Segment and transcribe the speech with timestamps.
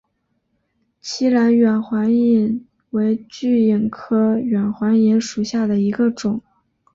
[0.99, 6.41] 栖兰远环蚓为巨蚓科远环蚓属下的一个种。